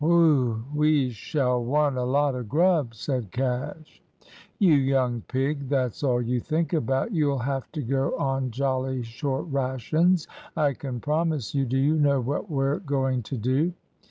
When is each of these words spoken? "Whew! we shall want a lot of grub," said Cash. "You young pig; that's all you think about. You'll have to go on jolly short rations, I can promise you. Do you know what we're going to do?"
"Whew! 0.03 0.63
we 0.73 1.11
shall 1.11 1.63
want 1.63 1.95
a 1.97 2.01
lot 2.03 2.33
of 2.33 2.49
grub," 2.49 2.95
said 2.95 3.31
Cash. 3.31 4.01
"You 4.57 4.73
young 4.73 5.21
pig; 5.27 5.69
that's 5.69 6.01
all 6.01 6.19
you 6.19 6.39
think 6.39 6.73
about. 6.73 7.11
You'll 7.13 7.37
have 7.37 7.71
to 7.73 7.83
go 7.83 8.17
on 8.17 8.49
jolly 8.49 9.03
short 9.03 9.45
rations, 9.51 10.27
I 10.57 10.73
can 10.73 11.01
promise 11.01 11.53
you. 11.53 11.67
Do 11.67 11.77
you 11.77 11.97
know 11.97 12.19
what 12.19 12.49
we're 12.49 12.79
going 12.79 13.21
to 13.21 13.37
do?" 13.37 13.73